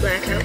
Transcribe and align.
Blackout. 0.00 0.42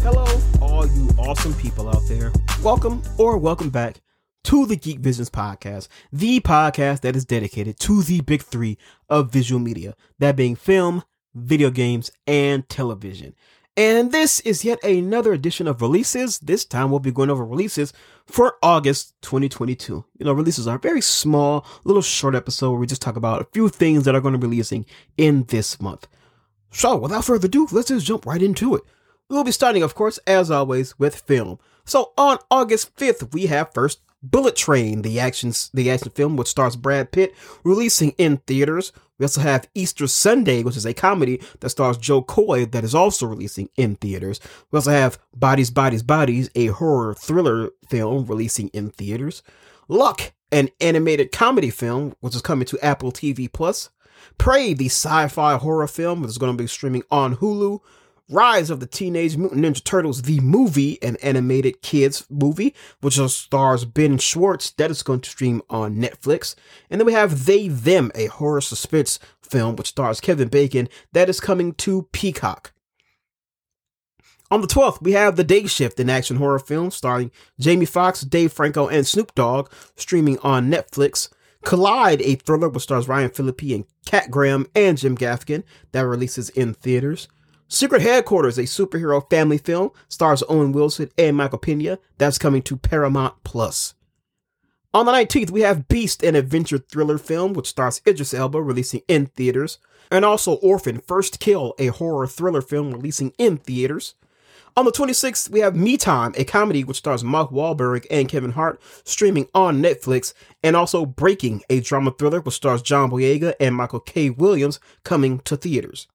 Hello, 0.00 0.24
all 0.62 0.86
you 0.86 1.10
awesome 1.18 1.52
people 1.56 1.90
out 1.90 2.00
there. 2.08 2.32
Welcome 2.62 3.02
or 3.18 3.36
welcome 3.36 3.68
back 3.68 4.00
to 4.44 4.64
the 4.64 4.76
Geek 4.76 5.00
Visions 5.00 5.28
Podcast, 5.28 5.88
the 6.10 6.40
podcast 6.40 7.02
that 7.02 7.16
is 7.16 7.26
dedicated 7.26 7.78
to 7.80 8.02
the 8.02 8.22
big 8.22 8.40
three 8.40 8.78
of 9.10 9.30
visual 9.30 9.60
media, 9.60 9.94
that 10.18 10.36
being 10.36 10.56
film, 10.56 11.04
video 11.34 11.68
games, 11.68 12.10
and 12.26 12.66
television. 12.70 13.34
And 13.76 14.12
this 14.12 14.40
is 14.40 14.64
yet 14.64 14.82
another 14.84 15.32
edition 15.32 15.66
of 15.66 15.80
releases. 15.80 16.38
This 16.40 16.64
time 16.64 16.90
we'll 16.90 17.00
be 17.00 17.12
going 17.12 17.30
over 17.30 17.44
releases 17.44 17.92
for 18.26 18.56
August 18.62 19.14
2022. 19.22 20.04
You 20.18 20.26
know, 20.26 20.32
releases 20.32 20.66
are 20.66 20.76
a 20.76 20.80
very 20.80 21.00
small, 21.00 21.66
little 21.84 22.02
short 22.02 22.34
episode 22.34 22.70
where 22.72 22.80
we 22.80 22.86
just 22.86 23.02
talk 23.02 23.16
about 23.16 23.42
a 23.42 23.48
few 23.52 23.68
things 23.68 24.04
that 24.04 24.14
are 24.14 24.20
going 24.20 24.32
to 24.32 24.38
be 24.38 24.46
releasing 24.46 24.86
in 25.16 25.44
this 25.44 25.80
month. 25.80 26.08
So, 26.72 26.96
without 26.96 27.24
further 27.24 27.46
ado, 27.46 27.68
let's 27.72 27.88
just 27.88 28.06
jump 28.06 28.26
right 28.26 28.42
into 28.42 28.74
it. 28.74 28.82
We'll 29.28 29.44
be 29.44 29.52
starting, 29.52 29.84
of 29.84 29.94
course, 29.94 30.18
as 30.26 30.50
always, 30.50 30.98
with 30.98 31.14
film. 31.14 31.60
So 31.84 32.12
on 32.16 32.38
August 32.50 32.96
5th, 32.96 33.32
we 33.32 33.46
have 33.46 33.72
first 33.72 34.00
Bullet 34.22 34.56
Train, 34.56 35.02
the 35.02 35.18
action 35.18 35.52
the 35.72 35.90
action 35.90 36.10
film 36.10 36.36
which 36.36 36.48
stars 36.48 36.76
Brad 36.76 37.10
Pitt, 37.12 37.34
releasing 37.64 38.10
in 38.12 38.38
theaters. 38.38 38.92
We 39.18 39.24
also 39.24 39.40
have 39.40 39.68
Easter 39.74 40.06
Sunday, 40.06 40.62
which 40.62 40.76
is 40.76 40.86
a 40.86 40.94
comedy 40.94 41.42
that 41.60 41.70
stars 41.70 41.98
Jo 41.98 42.22
Koy 42.22 42.66
that 42.66 42.84
is 42.84 42.94
also 42.94 43.26
releasing 43.26 43.68
in 43.76 43.96
theaters. 43.96 44.40
We 44.70 44.76
also 44.78 44.90
have 44.90 45.18
Bodies, 45.34 45.70
Bodies, 45.70 46.02
Bodies, 46.02 46.50
a 46.54 46.66
horror 46.66 47.14
thriller 47.14 47.70
film 47.88 48.26
releasing 48.26 48.68
in 48.68 48.90
theaters. 48.90 49.42
Luck, 49.88 50.32
an 50.52 50.68
animated 50.80 51.32
comedy 51.32 51.70
film 51.70 52.14
which 52.20 52.34
is 52.34 52.42
coming 52.42 52.66
to 52.66 52.84
Apple 52.84 53.12
TV 53.12 53.50
Plus. 53.50 53.90
Prey, 54.38 54.74
the 54.74 54.86
sci-fi 54.86 55.56
horror 55.56 55.86
film, 55.86 56.22
which 56.22 56.30
is 56.30 56.38
going 56.38 56.56
to 56.56 56.62
be 56.62 56.66
streaming 56.66 57.02
on 57.10 57.36
Hulu. 57.36 57.80
Rise 58.30 58.70
of 58.70 58.78
the 58.78 58.86
Teenage 58.86 59.36
Mutant 59.36 59.62
Ninja 59.62 59.82
Turtles, 59.82 60.22
the 60.22 60.38
movie, 60.40 61.02
an 61.02 61.16
animated 61.16 61.82
kids 61.82 62.24
movie, 62.30 62.74
which 63.00 63.18
stars 63.18 63.84
Ben 63.84 64.18
Schwartz, 64.18 64.70
that 64.72 64.90
is 64.90 65.02
going 65.02 65.20
to 65.20 65.30
stream 65.30 65.62
on 65.68 65.96
Netflix. 65.96 66.54
And 66.88 67.00
then 67.00 67.06
we 67.06 67.12
have 67.12 67.46
They 67.46 67.66
Them, 67.68 68.12
a 68.14 68.26
horror 68.26 68.60
suspense 68.60 69.18
film, 69.42 69.74
which 69.74 69.88
stars 69.88 70.20
Kevin 70.20 70.48
Bacon, 70.48 70.88
that 71.12 71.28
is 71.28 71.40
coming 71.40 71.74
to 71.74 72.08
Peacock. 72.12 72.72
On 74.52 74.60
the 74.60 74.68
12th, 74.68 75.02
we 75.02 75.12
have 75.12 75.36
The 75.36 75.44
Day 75.44 75.66
Shift, 75.66 75.98
an 76.00 76.10
action 76.10 76.36
horror 76.36 76.58
film 76.58 76.90
starring 76.90 77.30
Jamie 77.58 77.84
Foxx, 77.84 78.22
Dave 78.22 78.52
Franco, 78.52 78.88
and 78.88 79.06
Snoop 79.06 79.34
Dogg, 79.34 79.70
streaming 79.96 80.38
on 80.38 80.70
Netflix. 80.70 81.30
Collide, 81.62 82.22
a 82.22 82.36
thriller 82.36 82.68
which 82.68 82.84
stars 82.84 83.06
Ryan 83.06 83.30
Phillippe 83.30 83.74
and 83.74 83.84
Kat 84.06 84.30
Graham 84.30 84.66
and 84.74 84.96
Jim 84.96 85.16
Gaffigan, 85.16 85.62
that 85.92 86.06
releases 86.06 86.48
in 86.50 86.74
theaters. 86.74 87.28
Secret 87.72 88.02
Headquarters, 88.02 88.58
a 88.58 88.64
superhero 88.64 89.30
family 89.30 89.56
film, 89.56 89.92
stars 90.08 90.42
Owen 90.48 90.72
Wilson 90.72 91.08
and 91.16 91.36
Michael 91.36 91.58
Pena. 91.58 92.00
That's 92.18 92.36
coming 92.36 92.62
to 92.62 92.76
Paramount 92.76 93.44
Plus. 93.44 93.94
On 94.92 95.06
the 95.06 95.12
19th, 95.12 95.52
we 95.52 95.60
have 95.60 95.86
Beast, 95.86 96.24
an 96.24 96.34
adventure 96.34 96.78
thriller 96.78 97.16
film, 97.16 97.52
which 97.52 97.68
stars 97.68 98.02
Idris 98.04 98.34
Elba, 98.34 98.60
releasing 98.60 99.02
in 99.06 99.26
theaters. 99.26 99.78
And 100.10 100.24
also 100.24 100.54
Orphan 100.54 100.98
First 100.98 101.38
Kill, 101.38 101.76
a 101.78 101.86
horror 101.86 102.26
thriller 102.26 102.60
film, 102.60 102.90
releasing 102.90 103.32
in 103.38 103.58
theaters. 103.58 104.16
On 104.76 104.84
the 104.84 104.90
26th, 104.90 105.48
we 105.50 105.60
have 105.60 105.76
Me 105.76 105.96
Time, 105.96 106.34
a 106.36 106.44
comedy 106.44 106.82
which 106.82 106.96
stars 106.96 107.22
Mark 107.22 107.50
Wahlberg 107.52 108.04
and 108.10 108.28
Kevin 108.28 108.52
Hart, 108.52 108.82
streaming 109.04 109.46
on 109.54 109.80
Netflix. 109.80 110.34
And 110.64 110.74
also 110.74 111.06
Breaking, 111.06 111.62
a 111.70 111.78
drama 111.78 112.10
thriller 112.10 112.40
which 112.40 112.56
stars 112.56 112.82
John 112.82 113.12
Boyega 113.12 113.54
and 113.60 113.76
Michael 113.76 114.00
K. 114.00 114.28
Williams, 114.28 114.80
coming 115.04 115.38
to 115.40 115.56
theaters. 115.56 116.08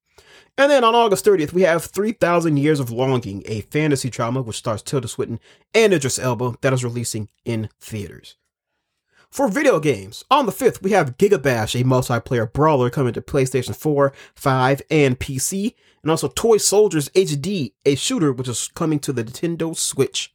And 0.57 0.71
then 0.71 0.85
on 0.85 0.95
August 0.95 1.25
30th, 1.25 1.51
we 1.51 1.63
have 1.63 1.83
3000 1.83 2.55
Years 2.57 2.79
of 2.79 2.89
Longing, 2.89 3.43
a 3.45 3.61
fantasy 3.61 4.09
drama 4.09 4.41
which 4.41 4.57
stars 4.57 4.81
Tilda 4.81 5.07
Swinton 5.07 5.39
and 5.73 5.93
Idris 5.93 6.17
Elba 6.17 6.55
that 6.61 6.71
is 6.71 6.83
releasing 6.83 7.27
in 7.43 7.69
theaters. 7.81 8.37
For 9.29 9.49
video 9.49 9.81
games, 9.81 10.23
on 10.31 10.45
the 10.45 10.53
5th, 10.53 10.81
we 10.81 10.91
have 10.91 11.17
Gigabash, 11.17 11.77
a 11.79 11.83
multiplayer 11.83 12.51
brawler 12.51 12.89
coming 12.89 13.11
to 13.13 13.21
PlayStation 13.21 13.75
4, 13.75 14.13
5, 14.33 14.81
and 14.89 15.19
PC, 15.19 15.75
and 16.01 16.09
also 16.09 16.29
Toy 16.29 16.55
Soldiers 16.55 17.09
HD, 17.09 17.73
a 17.85 17.95
shooter 17.95 18.31
which 18.31 18.47
is 18.47 18.69
coming 18.75 18.99
to 18.99 19.11
the 19.11 19.25
Nintendo 19.25 19.75
Switch. 19.75 20.33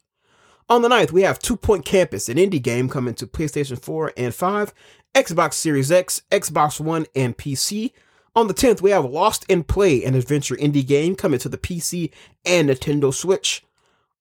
On 0.68 0.82
the 0.82 0.88
9th, 0.90 1.12
we 1.12 1.22
have 1.22 1.38
Two 1.38 1.56
Point 1.56 1.86
Campus, 1.86 2.28
an 2.28 2.36
indie 2.36 2.62
game 2.62 2.90
coming 2.90 3.14
to 3.14 3.26
PlayStation 3.26 3.82
4 3.82 4.12
and 4.18 4.34
5, 4.34 4.74
Xbox 5.14 5.54
Series 5.54 5.90
X, 5.90 6.20
Xbox 6.30 6.78
One, 6.78 7.06
and 7.16 7.38
PC, 7.38 7.92
on 8.36 8.46
the 8.46 8.54
10th, 8.54 8.80
we 8.80 8.90
have 8.90 9.04
Lost 9.04 9.44
in 9.48 9.64
Play, 9.64 10.04
an 10.04 10.14
adventure 10.14 10.56
indie 10.56 10.86
game 10.86 11.16
coming 11.16 11.40
to 11.40 11.48
the 11.48 11.58
PC 11.58 12.10
and 12.44 12.68
Nintendo 12.68 13.12
Switch. 13.12 13.64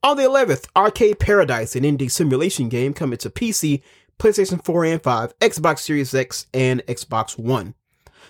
On 0.02 0.18
the 0.18 0.24
11th, 0.24 0.68
Arcade 0.76 1.20
Paradise, 1.20 1.76
an 1.76 1.84
indie 1.84 2.10
simulation 2.10 2.70
game 2.70 2.94
coming 2.94 3.18
to 3.18 3.30
PC, 3.30 3.82
PlayStation 4.18 4.64
4 4.64 4.86
and 4.86 5.04
5, 5.04 5.38
Xbox 5.40 5.80
Series 5.80 6.14
X, 6.14 6.48
and 6.54 6.86
Xbox 6.88 7.38
One. 7.38 7.76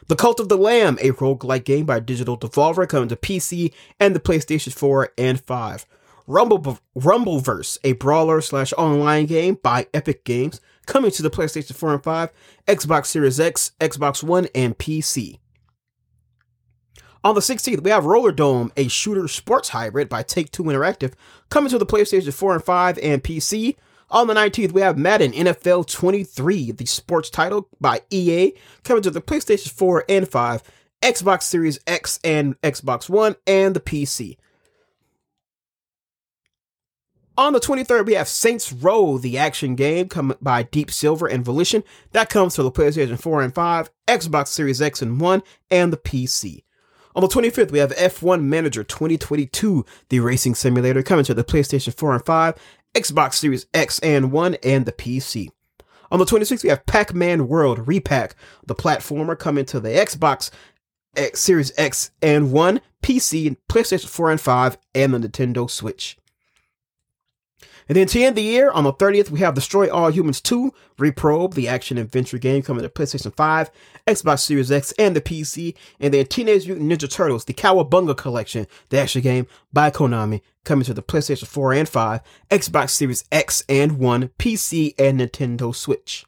The 0.07 0.15
Cult 0.15 0.39
of 0.39 0.49
the 0.49 0.57
Lamb, 0.57 0.97
a 1.01 1.11
roguelike 1.11 1.65
game 1.65 1.85
by 1.85 1.99
Digital 1.99 2.37
Devolver 2.37 2.87
coming 2.87 3.09
to 3.09 3.15
PC 3.15 3.73
and 3.99 4.15
the 4.15 4.19
PlayStation 4.19 4.73
4 4.73 5.13
and 5.17 5.39
5. 5.39 5.85
Rumble, 6.25 6.79
Rumbleverse, 6.97 7.77
a 7.83 7.93
brawler 7.93 8.41
slash 8.41 8.73
online 8.73 9.27
game 9.27 9.57
by 9.61 9.87
Epic 9.93 10.23
Games 10.23 10.61
coming 10.85 11.11
to 11.11 11.21
the 11.21 11.29
PlayStation 11.29 11.75
4 11.75 11.93
and 11.93 12.03
5, 12.03 12.29
Xbox 12.67 13.05
Series 13.05 13.39
X, 13.39 13.71
Xbox 13.79 14.23
One, 14.23 14.47
and 14.55 14.77
PC. 14.77 15.39
On 17.21 17.35
the 17.35 17.41
16th, 17.41 17.83
we 17.83 17.89
have 17.89 18.05
Rollerdrome, 18.05 18.71
a 18.77 18.87
shooter 18.87 19.27
sports 19.27 19.69
hybrid 19.69 20.07
by 20.07 20.23
Take 20.23 20.51
Two 20.51 20.63
Interactive, 20.63 21.13
coming 21.49 21.69
to 21.69 21.77
the 21.77 21.85
PlayStation 21.85 22.33
4 22.33 22.55
and 22.55 22.63
5 22.63 22.99
and 22.99 23.21
PC. 23.21 23.75
On 24.09 24.27
the 24.27 24.33
19th, 24.33 24.71
we 24.71 24.81
have 24.81 24.97
Madden 24.97 25.33
NFL 25.33 25.91
23, 25.91 26.71
the 26.71 26.85
sports 26.85 27.29
title 27.29 27.67
by 27.81 28.01
EA, 28.09 28.53
coming 28.83 29.03
to 29.03 29.11
the 29.11 29.21
PlayStation 29.21 29.69
4 29.69 30.05
and 30.07 30.29
5, 30.29 30.63
Xbox 31.01 31.43
Series 31.43 31.77
X 31.85 32.21
and 32.23 32.59
Xbox 32.61 33.09
One, 33.09 33.35
and 33.45 33.75
the 33.75 33.81
PC. 33.81 34.37
On 37.37 37.51
the 37.51 37.59
23rd, 37.59 38.05
we 38.05 38.13
have 38.13 38.29
Saints 38.29 38.71
Row, 38.71 39.17
the 39.17 39.37
action 39.37 39.75
game 39.75 40.07
come 40.07 40.35
by 40.41 40.63
Deep 40.63 40.89
Silver 40.89 41.27
and 41.27 41.43
Volition. 41.43 41.83
That 42.13 42.29
comes 42.29 42.55
to 42.55 42.63
the 42.63 42.71
PlayStation 42.71 43.19
4 43.19 43.41
and 43.41 43.53
5, 43.53 43.89
Xbox 44.07 44.47
Series 44.47 44.81
X 44.81 45.01
and 45.01 45.19
1, 45.19 45.43
and 45.69 45.91
the 45.91 45.97
PC. 45.97 46.63
On 47.15 47.21
the 47.21 47.27
25th, 47.27 47.71
we 47.71 47.79
have 47.79 47.91
F1 47.95 48.43
Manager 48.43 48.83
2022, 48.83 49.83
the 50.09 50.19
racing 50.19 50.53
simulator 50.53 51.01
coming 51.01 51.25
to 51.25 51.33
the 51.33 51.43
PlayStation 51.43 51.93
4 51.93 52.13
and 52.13 52.25
5, 52.25 52.55
Xbox 52.93 53.33
Series 53.33 53.65
X 53.73 53.97
and 53.99 54.31
1, 54.31 54.55
and 54.63 54.85
the 54.85 54.91
PC. 54.91 55.49
On 56.11 56.19
the 56.19 56.25
26th, 56.25 56.63
we 56.63 56.69
have 56.69 56.85
Pac 56.85 57.13
Man 57.13 57.47
World 57.47 57.87
Repack, 57.87 58.35
the 58.65 58.75
platformer 58.75 59.37
coming 59.37 59.65
to 59.65 59.79
the 59.79 59.89
Xbox 59.89 60.51
X, 61.15 61.39
Series 61.39 61.71
X 61.77 62.11
and 62.21 62.51
1, 62.51 62.79
PC, 63.01 63.57
PlayStation 63.67 64.07
4 64.07 64.31
and 64.31 64.41
5, 64.41 64.77
and 64.93 65.13
the 65.13 65.19
Nintendo 65.19 65.69
Switch. 65.69 66.18
And 67.89 67.95
then 67.95 68.05
to 68.07 68.21
end 68.21 68.37
the 68.37 68.43
year, 68.43 68.69
on 68.69 68.83
the 68.83 68.93
30th, 68.93 69.31
we 69.31 69.39
have 69.39 69.55
Destroy 69.55 69.91
All 69.91 70.11
Humans 70.11 70.41
2, 70.41 70.71
Reprobe, 70.99 71.55
the 71.55 71.67
action 71.67 71.97
adventure 71.97 72.37
game 72.37 72.61
coming 72.61 72.83
to 72.83 72.89
PlayStation 72.89 73.35
5, 73.35 73.71
Xbox 74.05 74.41
Series 74.41 74.71
X, 74.71 74.93
and 74.99 75.15
the 75.15 75.21
PC. 75.21 75.75
And 75.99 76.13
then 76.13 76.27
Teenage 76.27 76.67
Mutant 76.67 76.91
Ninja 76.91 77.11
Turtles, 77.11 77.45
the 77.45 77.53
Cowabunga 77.53 78.15
Collection, 78.15 78.67
the 78.89 78.99
action 78.99 79.23
game 79.23 79.47
by 79.73 79.89
Konami, 79.89 80.41
coming 80.65 80.85
to 80.85 80.93
the 80.93 81.01
PlayStation 81.01 81.47
4 81.47 81.73
and 81.73 81.89
5, 81.89 82.21
Xbox 82.51 82.91
Series 82.91 83.25
X 83.31 83.63
and 83.67 83.97
1, 83.97 84.29
PC, 84.37 84.93
and 84.99 85.19
Nintendo 85.19 85.73
Switch. 85.73 86.27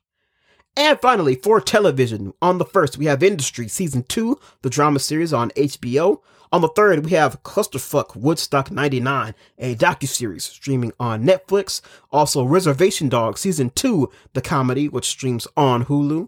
And 0.76 1.00
finally, 1.00 1.36
for 1.36 1.62
television, 1.62 2.34
on 2.42 2.58
the 2.58 2.66
first, 2.66 2.98
we 2.98 3.06
have 3.06 3.22
Industry 3.22 3.68
Season 3.68 4.02
2, 4.02 4.40
the 4.64 4.70
drama 4.70 4.98
series 4.98 5.32
on 5.32 5.52
HBO. 5.52 6.22
On 6.54 6.60
the 6.60 6.68
third, 6.68 7.06
we 7.06 7.12
have 7.12 7.44
Clusterfuck 7.44 8.16
Woodstock 8.16 8.72
99, 8.72 9.34
a 9.58 9.76
docu-series 9.76 10.44
streaming 10.44 10.92
on 11.00 11.24
Netflix. 11.24 11.80
Also, 12.12 12.44
Reservation 12.44 13.08
Dog 13.08 13.38
Season 13.38 13.70
2, 13.70 14.12
the 14.34 14.42
comedy, 14.42 14.90
which 14.90 15.06
streams 15.06 15.48
on 15.56 15.86
Hulu. 15.86 16.28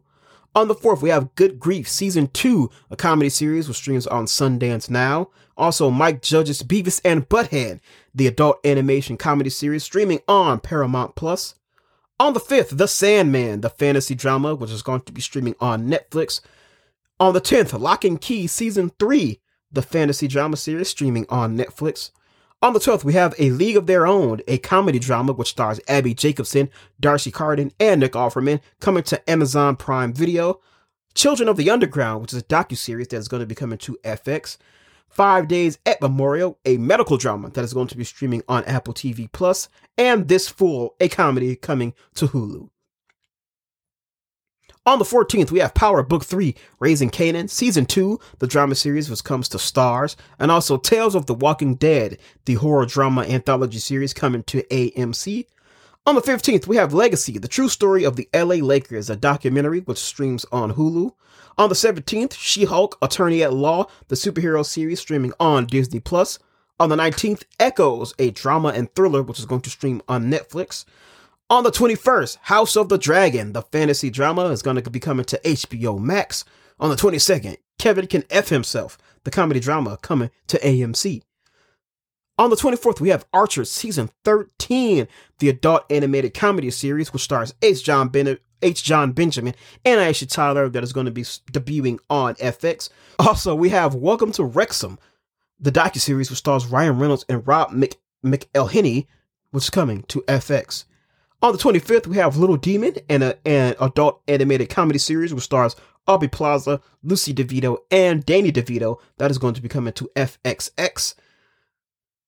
On 0.55 0.67
the 0.69 0.75
fourth, 0.75 1.01
we 1.01 1.09
have 1.09 1.35
Good 1.35 1.59
Grief 1.59 1.89
Season 1.89 2.27
2, 2.27 2.69
a 2.89 2.95
comedy 2.95 3.29
series 3.29 3.67
which 3.67 3.77
streams 3.77 4.07
on 4.07 4.25
Sundance 4.25 4.89
Now. 4.89 5.29
Also, 5.57 5.89
Mike 5.89 6.21
Judge's 6.21 6.63
Beavis 6.63 7.01
and 7.03 7.27
Butthead, 7.27 7.81
the 8.15 8.27
adult 8.27 8.65
animation 8.65 9.17
comedy 9.17 9.49
series 9.49 9.83
streaming 9.83 10.21
on 10.27 10.61
Paramount 10.61 11.15
Plus. 11.15 11.55
On 12.17 12.33
the 12.33 12.39
5th, 12.39 12.77
The 12.77 12.87
Sandman, 12.87 13.59
the 13.61 13.69
fantasy 13.69 14.15
drama, 14.15 14.55
which 14.55 14.71
is 14.71 14.83
going 14.83 15.01
to 15.01 15.11
be 15.11 15.19
streaming 15.19 15.55
on 15.59 15.89
Netflix. 15.89 16.39
On 17.19 17.33
the 17.33 17.41
10th, 17.41 17.77
Locke 17.77 18.05
and 18.05 18.21
Key 18.21 18.47
Season 18.47 18.91
3, 18.99 19.41
the 19.73 19.81
fantasy 19.81 20.27
drama 20.27 20.55
series 20.55 20.89
streaming 20.89 21.25
on 21.29 21.57
Netflix. 21.57 22.11
On 22.61 22.71
the 22.71 22.79
12th, 22.79 23.03
we 23.03 23.11
have 23.13 23.35
A 23.39 23.49
League 23.49 23.75
of 23.75 23.87
Their 23.87 24.07
Own, 24.07 24.39
a 24.47 24.57
comedy 24.57 24.97
drama 24.97 25.33
which 25.33 25.49
stars 25.49 25.81
Abbi 25.89 26.13
Jacobson, 26.13 26.69
D'Arcy 26.97 27.29
Carden, 27.29 27.73
and 27.77 27.99
Nick 27.99 28.13
Offerman, 28.13 28.61
coming 28.79 29.03
to 29.03 29.29
Amazon 29.29 29.75
Prime 29.75 30.13
Video. 30.13 30.61
Children 31.13 31.49
of 31.49 31.57
the 31.57 31.69
Underground, 31.69 32.21
which 32.21 32.31
is 32.31 32.39
a 32.39 32.45
docu-series 32.45 33.09
that 33.09 33.17
is 33.17 33.27
going 33.27 33.41
to 33.41 33.45
be 33.47 33.53
coming 33.53 33.77
to 33.79 33.97
FX. 34.05 34.57
Five 35.09 35.49
Days 35.49 35.77
at 35.85 36.01
Memorial, 36.01 36.57
a 36.65 36.77
medical 36.77 37.17
drama 37.17 37.49
that 37.49 37.65
is 37.65 37.73
going 37.73 37.87
to 37.87 37.97
be 37.97 38.05
streaming 38.05 38.41
on 38.47 38.63
Apple 38.63 38.93
TV 38.93 39.29
Plus, 39.29 39.67
and 39.97 40.29
This 40.29 40.47
Fool, 40.47 40.95
a 41.01 41.09
comedy 41.09 41.55
coming 41.57 41.93
to 42.15 42.27
Hulu. 42.29 42.69
On 44.85 44.99
the 44.99 45.05
14th, 45.05 45.49
we 45.49 45.59
have 45.59 45.73
Power 45.73 46.03
Book 46.03 46.25
3, 46.25 46.53
Raising 46.81 47.09
Kanan, 47.09 47.49
Season 47.49 47.85
2, 47.85 48.19
the 48.39 48.47
drama 48.47 48.75
series 48.75 49.09
which 49.09 49.23
comes 49.23 49.47
to 49.47 49.57
Starz, 49.57 50.17
and 50.37 50.51
also 50.51 50.75
Tales 50.75 51.15
of 51.15 51.25
the 51.25 51.33
Walking 51.33 51.75
Dead, 51.75 52.17
the 52.43 52.55
horror 52.55 52.85
drama 52.85 53.21
anthology 53.21 53.79
series 53.79 54.13
coming 54.13 54.43
to 54.43 54.61
AMC. 54.63 55.45
On 56.05 56.15
the 56.15 56.21
15th, 56.21 56.67
we 56.67 56.75
have 56.75 56.93
Legacy, 56.93 57.37
the 57.37 57.47
true 57.47 57.69
story 57.69 58.03
of 58.03 58.17
the 58.17 58.27
LA 58.35 58.55
Lakers, 58.55 59.09
a 59.09 59.15
documentary 59.15 59.79
which 59.79 59.99
streams 59.99 60.45
on 60.51 60.73
Hulu. 60.73 61.13
On 61.57 61.69
the 61.69 61.75
17th, 61.75 62.33
She 62.37 62.65
Hulk, 62.65 62.97
Attorney 63.01 63.41
at 63.41 63.53
Law, 63.53 63.85
the 64.09 64.15
superhero 64.15 64.65
series 64.65 64.99
streaming 64.99 65.31
on 65.39 65.65
Disney 65.65 66.01
Plus. 66.01 66.39
On 66.77 66.89
the 66.89 66.97
19th, 66.97 67.43
Echoes, 67.57 68.13
a 68.19 68.31
drama 68.31 68.73
and 68.75 68.93
thriller 68.95 69.23
which 69.23 69.39
is 69.39 69.45
going 69.45 69.61
to 69.61 69.69
stream 69.69 70.01
on 70.09 70.29
Netflix. 70.29 70.83
On 71.49 71.63
the 71.63 71.71
21st, 71.71 72.37
House 72.43 72.75
of 72.75 72.89
the 72.89 72.97
Dragon, 72.97 73.53
the 73.53 73.61
fantasy 73.63 74.09
drama, 74.09 74.45
is 74.45 74.61
going 74.61 74.81
to 74.81 74.89
be 74.89 74.99
coming 74.99 75.25
to 75.25 75.39
HBO 75.43 75.99
Max. 75.99 76.45
On 76.79 76.89
the 76.89 76.95
22nd, 76.95 77.57
Kevin 77.77 78.07
Can 78.07 78.23
F 78.29 78.49
Himself, 78.49 78.97
the 79.23 79.31
comedy 79.31 79.59
drama, 79.59 79.97
coming 80.01 80.31
to 80.47 80.57
AMC. 80.59 81.21
On 82.39 82.49
the 82.49 82.55
24th, 82.55 82.99
we 82.99 83.09
have 83.09 83.25
Archer 83.31 83.65
Season 83.65 84.09
13, 84.23 85.07
the 85.39 85.49
adult 85.49 85.83
animated 85.91 86.33
comedy 86.33 86.71
series, 86.71 87.13
which 87.13 87.21
stars 87.21 87.53
H. 87.61 87.83
Jon, 87.83 88.07
ben- 88.07 88.39
H. 88.63 88.83
Jon 88.83 89.11
Benjamin 89.11 89.53
and 89.85 89.99
Aisha 89.99 90.27
Tyler, 90.27 90.69
that 90.69 90.83
is 90.83 90.93
going 90.93 91.05
to 91.05 91.11
be 91.11 91.21
debuting 91.21 91.99
on 92.09 92.33
FX. 92.35 92.89
Also, 93.19 93.53
we 93.53 93.69
have 93.69 93.93
Welcome 93.93 94.31
to 94.31 94.43
Wrexham, 94.45 94.97
the 95.59 95.71
docu-series 95.71 96.31
which 96.31 96.39
stars 96.39 96.65
Ryan 96.65 96.97
Reynolds 96.97 97.25
and 97.29 97.45
Rob 97.45 97.71
Mc- 97.71 97.99
McElhenney, 98.25 99.05
which 99.51 99.65
is 99.65 99.69
coming 99.69 100.01
to 100.03 100.21
FX. 100.21 100.85
On 101.43 101.51
the 101.51 101.57
25th, 101.57 102.07
we 102.07 102.15
have 102.15 102.37
Little 102.37 102.55
Demon, 102.55 102.95
and 103.09 103.35
an 103.43 103.75
adult 103.81 104.21
animated 104.29 104.69
comedy 104.69 104.97
series 104.97 105.33
which 105.33 105.43
stars 105.43 105.75
Aubrey 106.07 106.29
Plaza, 106.29 106.79
Lucy 107.03 107.33
DeVito, 107.33 107.79
and 107.91 108.25
Danny 108.25 108.49
DeVito. 108.49 109.01
That 109.17 109.29
is 109.29 109.37
going 109.37 109.53
to 109.55 109.61
be 109.61 109.67
coming 109.67 109.91
to 109.91 110.09
FXX. 110.15 111.15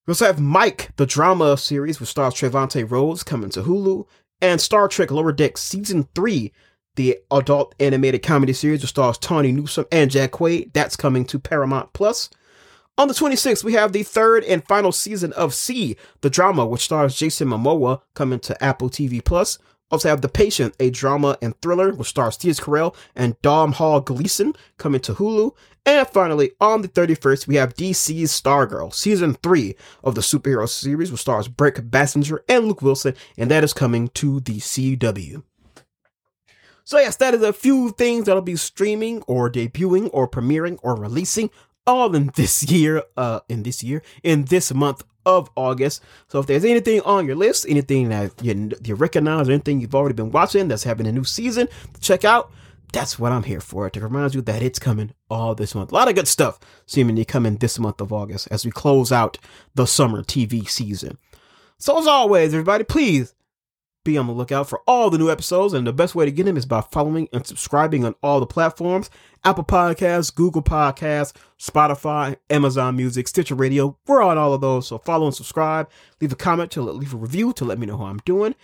We 0.05 0.11
also 0.11 0.25
have 0.25 0.41
Mike, 0.41 0.91
the 0.97 1.05
drama 1.05 1.55
series 1.55 2.01
which 2.01 2.09
stars 2.09 2.33
Trevante 2.33 2.91
Rhodes, 2.91 3.23
coming 3.23 3.49
to 3.51 3.63
Hulu, 3.63 4.05
and 4.41 4.59
Star 4.59 4.89
Trek 4.89 5.11
Lower 5.11 5.31
Deck 5.31 5.57
Season 5.57 6.09
3, 6.13 6.51
the 6.97 7.17
adult 7.31 7.73
animated 7.79 8.21
comedy 8.21 8.51
series 8.51 8.81
which 8.81 8.89
stars 8.89 9.17
Tawny 9.17 9.53
Newsome 9.53 9.85
and 9.93 10.11
Jack 10.11 10.31
Quaid. 10.31 10.73
That's 10.73 10.97
coming 10.97 11.23
to 11.27 11.39
Paramount 11.39 11.93
Plus. 11.93 12.29
On 12.97 13.09
the 13.09 13.13
26th, 13.13 13.63
we 13.63 13.73
have 13.73 13.91
the 13.91 14.03
third 14.03 14.45
and 14.45 14.65
final 14.65 14.93
season 14.93 15.33
of 15.33 15.53
See, 15.53 15.97
the 16.21 16.29
drama, 16.29 16.65
which 16.65 16.83
stars 16.83 17.15
Jason 17.17 17.49
Momoa, 17.49 18.01
coming 18.13 18.39
to 18.39 18.63
Apple 18.63 18.89
TV 18.89 19.23
Plus. 19.23 19.59
Also 19.91 20.09
have 20.09 20.21
The 20.21 20.29
Patient, 20.29 20.73
a 20.79 20.89
drama 20.89 21.37
and 21.41 21.59
thriller, 21.61 21.93
which 21.93 22.07
stars 22.07 22.35
Steve 22.35 22.55
Carell 22.55 22.95
and 23.13 23.39
Domhnall 23.41 23.99
Gleeson, 24.01 24.53
coming 24.77 25.01
to 25.01 25.13
Hulu. 25.13 25.51
And 25.85 26.07
finally, 26.07 26.51
on 26.59 26.81
the 26.81 26.87
31st, 26.87 27.47
we 27.47 27.55
have 27.55 27.75
DC's 27.75 28.31
Stargirl, 28.31 28.93
season 28.93 29.35
3 29.35 29.75
of 30.03 30.15
the 30.15 30.21
superhero 30.21 30.67
series, 30.67 31.11
which 31.11 31.21
stars 31.21 31.49
Brec 31.49 31.89
Bassinger 31.89 32.39
and 32.47 32.65
Luke 32.65 32.81
Wilson, 32.81 33.13
and 33.37 33.51
that 33.51 33.63
is 33.63 33.73
coming 33.73 34.07
to 34.09 34.39
the 34.39 34.57
CW. 34.57 35.43
So 36.85 36.97
yes, 36.97 37.17
that 37.17 37.33
is 37.33 37.41
a 37.41 37.53
few 37.53 37.91
things 37.91 38.25
that'll 38.25 38.41
be 38.41 38.55
streaming 38.55 39.21
or 39.23 39.51
debuting 39.51 40.09
or 40.13 40.29
premiering 40.29 40.79
or 40.81 40.95
releasing 40.95 41.49
all 41.87 42.15
in 42.15 42.31
this 42.35 42.63
year, 42.69 43.03
uh, 43.17 43.41
in 43.49 43.63
this 43.63 43.83
year, 43.83 44.01
in 44.23 44.45
this 44.45 44.73
month 44.73 45.03
of 45.25 45.49
August. 45.55 46.01
So 46.27 46.39
if 46.39 46.47
there's 46.47 46.65
anything 46.65 47.01
on 47.01 47.25
your 47.25 47.35
list, 47.35 47.65
anything 47.67 48.09
that 48.09 48.31
you, 48.41 48.71
you 48.83 48.95
recognize, 48.95 49.49
or 49.49 49.53
anything 49.53 49.81
you've 49.81 49.95
already 49.95 50.15
been 50.15 50.31
watching 50.31 50.67
that's 50.67 50.83
having 50.83 51.07
a 51.07 51.11
new 51.11 51.23
season 51.23 51.67
to 51.93 52.01
check 52.01 52.23
out, 52.23 52.51
that's 52.93 53.19
what 53.19 53.31
I'm 53.31 53.43
here 53.43 53.59
for 53.59 53.89
to 53.89 53.99
remind 53.99 54.35
you 54.35 54.41
that 54.41 54.61
it's 54.61 54.79
coming 54.79 55.13
all 55.29 55.53
this 55.53 55.75
month. 55.75 55.91
A 55.91 55.95
lot 55.95 56.07
of 56.07 56.15
good 56.15 56.27
stuff 56.27 56.59
seemingly 56.85 57.25
coming 57.25 57.57
this 57.57 57.77
month 57.77 57.99
of 57.99 58.13
August 58.13 58.47
as 58.51 58.63
we 58.63 58.71
close 58.71 59.11
out 59.11 59.37
the 59.73 59.85
summer 59.85 60.23
TV 60.23 60.67
season. 60.69 61.17
So 61.77 61.99
as 61.99 62.07
always, 62.07 62.53
everybody, 62.53 62.83
please 62.83 63.34
be 64.05 64.17
on 64.17 64.27
the 64.27 64.33
lookout 64.33 64.69
for 64.69 64.81
all 64.87 65.09
the 65.09 65.17
new 65.17 65.29
episodes, 65.29 65.73
and 65.73 65.85
the 65.85 65.91
best 65.91 66.15
way 66.15 66.23
to 66.23 66.31
get 66.31 66.45
them 66.45 66.55
is 66.55 66.65
by 66.65 66.79
following 66.79 67.27
and 67.33 67.45
subscribing 67.45 68.05
on 68.05 68.15
all 68.23 68.39
the 68.39 68.45
platforms 68.45 69.09
Apple 69.43 69.65
Podcasts, 69.65 70.33
Google 70.33 70.63
Podcasts, 70.63 71.33
Spotify, 71.59 72.37
Amazon 72.49 72.95
Music, 72.95 73.27
Stitcher 73.27 73.55
Radio. 73.55 73.97
We're 74.07 74.23
on 74.23 74.37
all 74.37 74.53
of 74.53 74.61
those, 74.61 74.87
so 74.87 74.97
follow 74.97 75.25
and 75.25 75.35
subscribe. 75.35 75.89
Leave 76.21 76.31
a 76.31 76.37
comment 76.37 76.71
to 76.71 76.81
leave 76.81 77.13
a 77.13 77.17
review 77.17 77.51
to 77.53 77.65
let 77.65 77.77
me 77.77 77.85
know 77.85 77.97
how 77.97 78.05
I'm 78.05 78.19
doing. 78.19 78.55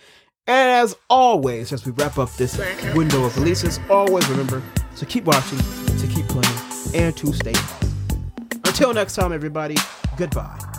And 0.46 0.70
as 0.70 0.96
always, 1.08 1.72
as 1.72 1.84
we 1.86 1.92
wrap 1.92 2.18
up 2.18 2.32
this 2.32 2.58
window 2.94 3.24
of 3.24 3.36
releases, 3.36 3.78
always 3.90 4.26
remember 4.28 4.62
to 4.96 5.06
keep 5.06 5.24
watching, 5.24 5.58
to 5.98 6.06
keep 6.08 6.26
playing, 6.26 6.58
and 6.94 7.16
to 7.18 7.32
stay. 7.32 7.54
Until 8.64 8.92
next 8.94 9.14
time, 9.14 9.32
everybody, 9.32 9.76
goodbye. 10.16 10.71